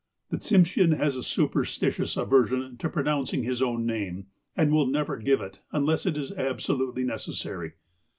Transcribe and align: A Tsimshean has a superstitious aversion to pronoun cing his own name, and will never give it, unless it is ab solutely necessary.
A 0.31 0.37
Tsimshean 0.37 0.97
has 0.97 1.15
a 1.15 1.21
superstitious 1.21 2.17
aversion 2.17 2.75
to 2.77 2.89
pronoun 2.89 3.25
cing 3.25 3.43
his 3.43 3.61
own 3.61 3.85
name, 3.85 4.25
and 4.57 4.71
will 4.71 4.87
never 4.87 5.15
give 5.17 5.41
it, 5.41 5.59
unless 5.71 6.07
it 6.07 6.17
is 6.17 6.31
ab 6.31 6.55
solutely 6.57 7.03
necessary. 7.05 7.73